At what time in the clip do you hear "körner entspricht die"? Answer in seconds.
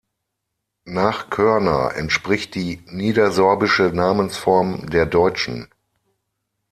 1.29-2.81